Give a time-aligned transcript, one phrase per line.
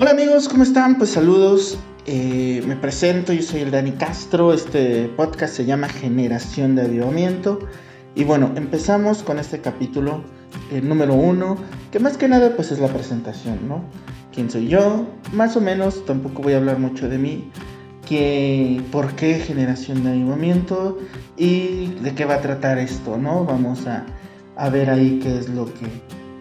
[0.00, 0.96] Hola amigos, ¿cómo están?
[0.96, 1.76] Pues saludos.
[2.06, 4.52] Eh, me presento, yo soy el Dani Castro.
[4.52, 7.58] Este podcast se llama Generación de Avivamiento.
[8.14, 10.22] Y bueno, empezamos con este capítulo
[10.70, 11.56] el número uno,
[11.90, 13.82] que más que nada pues es la presentación, ¿no?
[14.32, 15.04] ¿Quién soy yo?
[15.32, 17.50] Más o menos, tampoco voy a hablar mucho de mí.
[18.08, 20.96] Que, ¿Por qué generación de avivamiento?
[21.36, 23.44] ¿Y de qué va a tratar esto, no?
[23.44, 24.06] Vamos a,
[24.54, 25.86] a ver ahí qué es lo que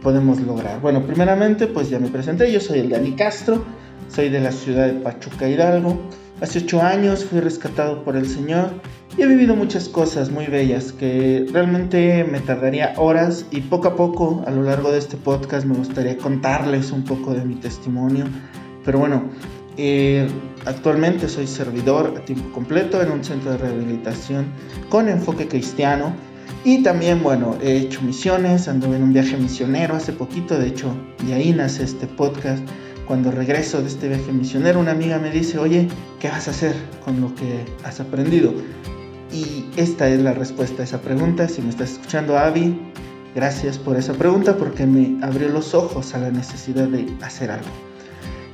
[0.01, 0.81] podemos lograr.
[0.81, 3.63] Bueno, primeramente, pues ya me presenté, yo soy el Dani Castro,
[4.09, 5.99] soy de la ciudad de Pachuca Hidalgo.
[6.41, 8.69] Hace ocho años fui rescatado por el Señor
[9.17, 13.95] y he vivido muchas cosas muy bellas que realmente me tardaría horas y poco a
[13.95, 18.25] poco a lo largo de este podcast me gustaría contarles un poco de mi testimonio.
[18.85, 19.23] Pero bueno,
[19.77, 20.27] eh,
[20.65, 24.45] actualmente soy servidor a tiempo completo en un centro de rehabilitación
[24.89, 26.13] con enfoque cristiano
[26.63, 30.93] y también, bueno, he hecho misiones, anduve en un viaje misionero hace poquito, de hecho,
[31.25, 32.61] de ahí nace este podcast.
[33.07, 35.87] Cuando regreso de este viaje misionero, una amiga me dice, oye,
[36.19, 36.75] ¿qué vas a hacer
[37.05, 38.53] con lo que has aprendido?
[39.31, 41.47] Y esta es la respuesta a esa pregunta.
[41.47, 42.77] Si me estás escuchando, Avi,
[43.33, 47.69] gracias por esa pregunta porque me abrió los ojos a la necesidad de hacer algo.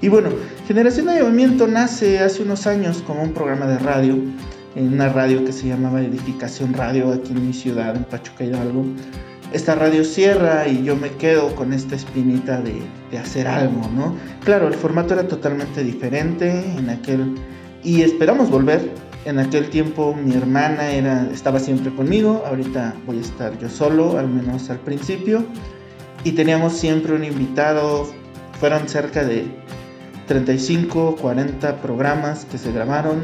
[0.02, 0.30] Y bueno,
[0.68, 4.18] Generación de Movimiento nace hace unos años como un programa de radio
[4.76, 8.86] en una radio que se llamaba Edificación Radio aquí en mi ciudad, en Pachuca Hidalgo.
[9.52, 14.16] Esta radio cierra y yo me quedo con esta espinita de, de hacer algo, ¿no?
[14.44, 17.36] Claro, el formato era totalmente diferente en aquel...
[17.84, 18.90] Y esperamos volver.
[19.26, 24.18] En aquel tiempo mi hermana era, estaba siempre conmigo, ahorita voy a estar yo solo,
[24.18, 25.46] al menos al principio.
[26.24, 28.10] Y teníamos siempre un invitado,
[28.60, 29.46] fueron cerca de
[30.28, 33.20] 35, 40 programas que se grabaron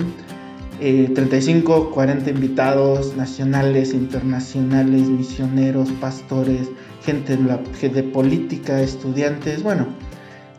[0.80, 6.69] 35, eh, 40 invitados nacionales, internacionales, misioneros, pastores,
[7.03, 9.88] gente de, política, estudiantes, bueno,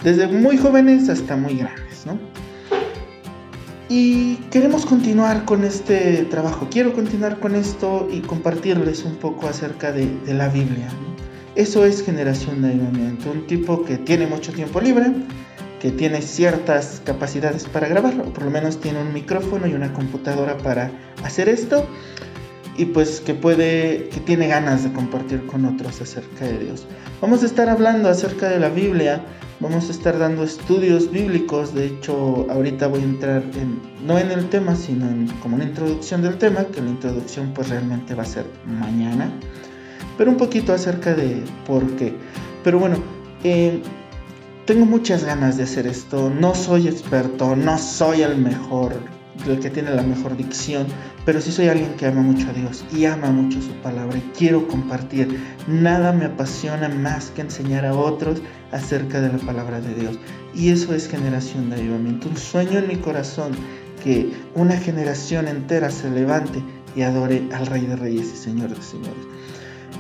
[0.05, 2.19] desde muy jóvenes hasta muy grandes, ¿no?
[3.89, 9.91] Y queremos continuar con este trabajo, quiero continuar con esto y compartirles un poco acerca
[9.91, 10.87] de, la Biblia.
[10.87, 11.17] ¿no?
[11.57, 12.69] Eso es generación de
[13.29, 15.13] un tipo que tiene mucho tiempo libre,
[15.81, 19.93] que tiene ciertas capacidades para grabar, o por lo menos tiene un micrófono y una
[19.93, 20.93] computadora para
[21.25, 21.87] hacer esto,
[22.77, 26.87] y pues que puede, que tiene ganas de compartir con otros acerca de Dios.
[27.21, 29.23] Vamos a estar hablando acerca de la Biblia,
[29.59, 34.31] vamos a estar dando estudios bíblicos, de hecho ahorita voy a entrar en, no en
[34.31, 38.23] el tema, sino en como una introducción del tema, que la introducción pues realmente va
[38.23, 39.31] a ser mañana,
[40.17, 42.15] pero un poquito acerca de por qué.
[42.63, 42.97] Pero bueno,
[43.43, 43.81] eh,
[44.71, 46.31] tengo muchas ganas de hacer esto.
[46.31, 48.93] No soy experto, no soy el mejor,
[49.45, 50.87] el que tiene la mejor dicción,
[51.25, 54.31] pero sí soy alguien que ama mucho a Dios y ama mucho su palabra y
[54.39, 55.41] quiero compartir.
[55.67, 60.21] Nada me apasiona más que enseñar a otros acerca de la palabra de Dios.
[60.55, 62.29] Y eso es generación de avivamiento.
[62.29, 63.51] Un sueño en mi corazón
[64.05, 66.63] que una generación entera se levante
[66.95, 69.27] y adore al Rey de Reyes y Señor de Señores.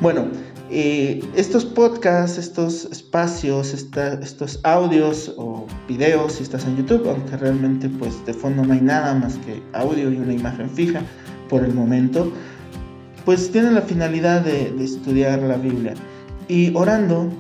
[0.01, 0.29] Bueno,
[0.73, 7.89] eh, estos podcasts, estos espacios, estos audios o videos, si estás en YouTube, aunque realmente
[7.89, 11.03] pues de fondo no hay nada más que audio y una imagen fija
[11.49, 12.33] por el momento,
[13.25, 15.95] pues tienen la finalidad de, de estudiar la Biblia.
[16.47, 17.31] Y orando,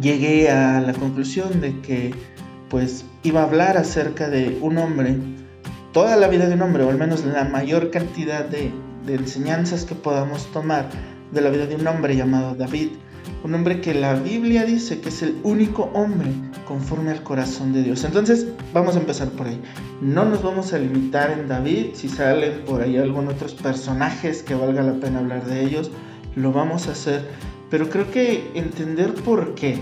[0.00, 2.12] llegué a la conclusión de que
[2.68, 5.16] pues iba a hablar acerca de un hombre,
[5.92, 8.72] toda la vida de un hombre, o al menos la mayor cantidad de,
[9.06, 10.88] de enseñanzas que podamos tomar
[11.32, 12.90] de la vida de un hombre llamado David,
[13.44, 16.30] un hombre que la Biblia dice que es el único hombre
[16.66, 18.04] conforme al corazón de Dios.
[18.04, 19.60] Entonces, vamos a empezar por ahí.
[20.00, 24.54] No nos vamos a limitar en David, si salen por ahí algunos otros personajes que
[24.54, 25.90] valga la pena hablar de ellos,
[26.36, 27.22] lo vamos a hacer,
[27.70, 29.78] pero creo que entender por qué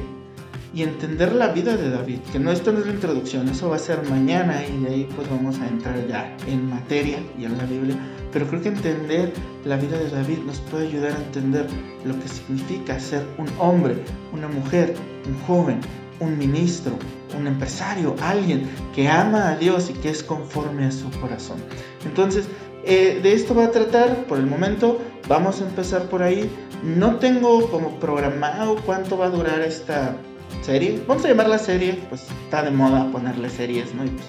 [0.73, 3.77] y entender la vida de David, que no esto no es la introducción, eso va
[3.77, 7.59] a ser mañana y de ahí pues vamos a entrar ya en materia y en
[7.59, 7.97] la Biblia,
[8.33, 9.33] pero creo que entender
[9.65, 11.67] la vida de David nos puede ayudar a entender
[12.05, 13.97] lo que significa ser un hombre,
[14.33, 14.95] una mujer,
[15.27, 15.81] un joven,
[16.21, 16.93] un ministro,
[17.37, 21.59] un empresario, alguien que ama a Dios y que es conforme a su corazón.
[22.05, 22.47] Entonces,
[22.85, 26.51] eh, de esto va a tratar por el momento, vamos a empezar por ahí.
[26.83, 30.17] No tengo como programado cuánto va a durar esta
[30.63, 31.03] serie.
[31.07, 34.05] Vamos a llamarla serie, pues está de moda ponerle series, ¿no?
[34.05, 34.27] Y pues,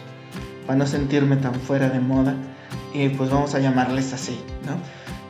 [0.66, 2.36] para no sentirme tan fuera de moda,
[2.94, 4.78] y pues vamos a llamarles así, ¿no?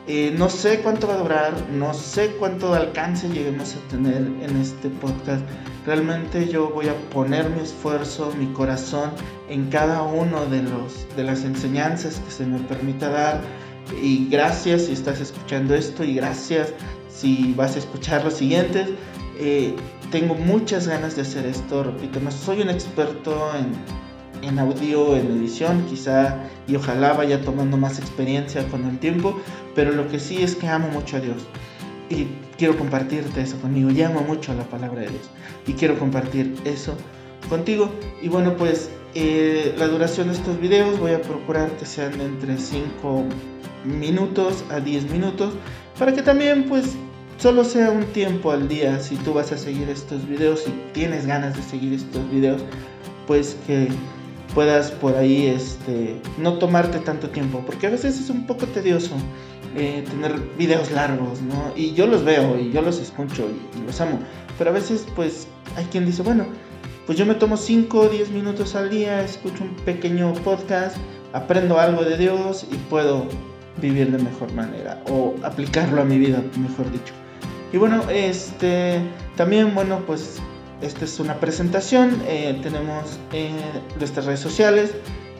[0.08, 4.56] Eh, no sé cuánto va a durar, no sé cuánto alcance lleguemos a tener en
[4.60, 5.42] este podcast.
[5.86, 9.10] Realmente yo voy a poner mi esfuerzo, mi corazón
[9.48, 13.40] en cada uno de, los, de las enseñanzas que se me permita dar.
[14.02, 16.72] Y gracias si estás escuchando esto y gracias
[17.08, 18.88] si vas a escuchar los siguientes
[19.38, 19.74] Eh,
[20.10, 25.38] tengo muchas ganas de hacer esto, repito, no soy un experto en, en audio, en
[25.38, 26.36] edición, quizá
[26.66, 29.40] y ojalá vaya tomando más experiencia con el tiempo,
[29.74, 31.42] pero lo que sí es que amo mucho a Dios
[32.10, 32.26] y
[32.58, 33.90] quiero compartirte eso conmigo.
[33.90, 35.30] Llamo mucho a la palabra de Dios
[35.66, 36.94] y quiero compartir eso
[37.48, 37.90] contigo.
[38.20, 42.58] Y bueno, pues eh, la duración de estos videos voy a procurar que sean entre
[42.58, 43.24] 5
[43.84, 45.54] minutos a 10 minutos
[45.98, 46.96] para que también pues
[47.38, 51.26] solo sea un tiempo al día si tú vas a seguir estos videos, si tienes
[51.26, 52.62] ganas de seguir estos videos,
[53.26, 53.88] pues que
[54.54, 59.14] puedas por ahí este, no tomarte tanto tiempo, porque a veces es un poco tedioso
[59.74, 61.72] eh, tener videos largos, ¿no?
[61.74, 64.18] Y yo los veo y yo los escucho y, los amo,
[64.58, 65.46] pero a veces pues
[65.76, 66.44] hay quien dice, bueno,
[67.06, 70.96] pues yo me tomo 5 o 10 minutos al día, escucho un pequeño podcast,
[71.32, 73.26] aprendo algo de Dios y puedo
[73.80, 77.14] vivir de mejor manera o aplicarlo a mi vida, mejor dicho.
[77.72, 79.00] Y bueno, este
[79.36, 80.38] también, bueno, pues
[80.82, 82.22] esta es una presentación.
[82.26, 83.56] Eh, tenemos en
[83.98, 84.92] nuestras redes sociales.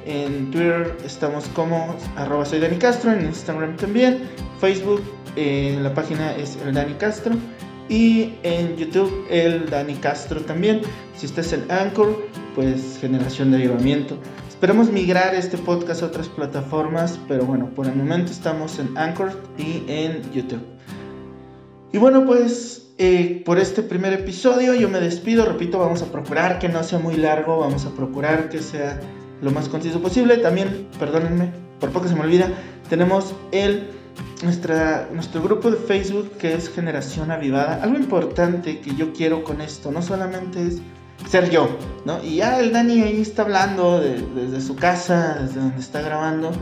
[0.06, 4.22] En Twitter estamos como arroba soy Dani en Instagram también,
[4.60, 5.00] Facebook,
[5.36, 7.36] eh, la página es el Dani Castro
[7.88, 10.80] y en YouTube el Dani Castro también.
[11.16, 12.20] Si estás en Anchor,
[12.56, 14.18] pues generación de ayudamiento.
[14.48, 19.40] Esperamos migrar este podcast a otras plataformas, pero bueno, por el momento estamos en Anchor
[19.56, 20.62] y en YouTube.
[21.92, 26.58] Y bueno, pues eh, por este primer episodio yo me despido, repito, vamos a procurar
[26.58, 28.98] que no sea muy largo, vamos a procurar que sea
[29.42, 30.38] lo más conciso posible.
[30.38, 32.48] También, perdónenme, por poco se me olvida,
[32.88, 33.90] tenemos el,
[34.42, 37.82] nuestra, nuestro grupo de Facebook que es Generación Avivada.
[37.82, 40.78] Algo importante que yo quiero con esto, no solamente es
[41.28, 41.68] ser yo,
[42.06, 42.24] ¿no?
[42.24, 46.52] Y ya el Dani ahí está hablando desde su casa, desde donde está grabando,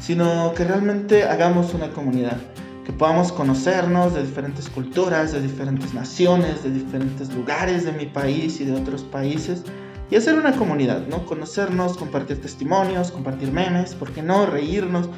[0.00, 2.38] sino que realmente hagamos una comunidad
[2.84, 8.60] que podamos conocernos de diferentes culturas, de diferentes naciones, de diferentes lugares de mi país
[8.60, 9.64] y de otros países
[10.10, 11.24] y hacer una comunidad, ¿no?
[11.24, 14.46] Conocernos, compartir testimonios, compartir memes, ¿por qué no?
[14.46, 15.08] Reírnos,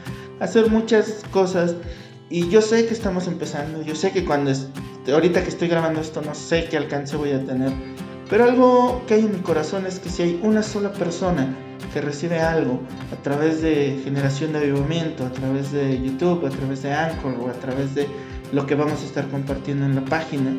[0.41, 1.75] hacer muchas cosas.
[2.31, 4.69] Y yo sé que estamos empezando, yo sé que cuando es,
[5.13, 7.73] ahorita que estoy grabando esto no sé qué alcance voy a tener,
[8.29, 11.55] pero algo que hay en mi corazón es que si hay una sola persona
[11.93, 12.81] que recibe algo
[13.13, 17.49] a través de generación de avivamiento, a través de YouTube, a través de Anchor o
[17.49, 18.07] a través de
[18.53, 20.57] lo que vamos a estar compartiendo en la página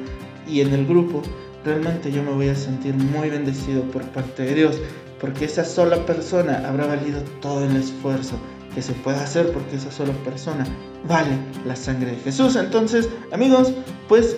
[0.48, 1.22] y en el grupo,
[1.66, 4.80] realmente yo me voy a sentir muy bendecido por parte de Dios,
[5.19, 8.38] porque esa sola persona habrá valido todo el esfuerzo
[8.74, 10.66] que se puede hacer porque esa sola persona
[11.08, 12.56] vale la sangre de Jesús.
[12.56, 13.74] Entonces, amigos,
[14.08, 14.38] pues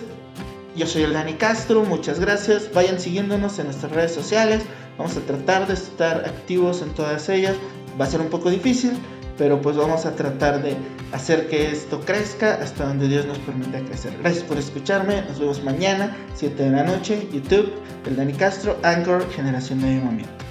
[0.76, 2.72] yo soy el Dani Castro, muchas gracias.
[2.72, 4.62] Vayan siguiéndonos en nuestras redes sociales.
[4.98, 7.56] Vamos a tratar de estar activos en todas ellas.
[8.00, 8.92] Va a ser un poco difícil,
[9.36, 10.76] pero pues vamos a tratar de
[11.12, 14.16] hacer que esto crezca hasta donde Dios nos permita crecer.
[14.20, 15.22] Gracias por escucharme.
[15.22, 17.72] Nos vemos mañana, 7 de la noche, YouTube,
[18.06, 20.49] el Dani Castro, Anchor, Generación de Avivamiento.